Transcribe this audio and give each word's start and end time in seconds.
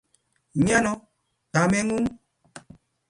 Miano 0.61 0.93
kameng'ung'? 1.53 2.11